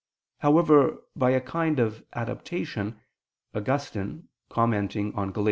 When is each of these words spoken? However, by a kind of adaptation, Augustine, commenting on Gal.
However, 0.39 1.03
by 1.15 1.29
a 1.29 1.39
kind 1.39 1.77
of 1.77 2.03
adaptation, 2.13 2.99
Augustine, 3.53 4.29
commenting 4.49 5.13
on 5.13 5.31
Gal. 5.31 5.39